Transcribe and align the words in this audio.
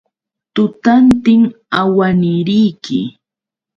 Tutantin 0.53 1.41
awaniriki. 1.79 2.99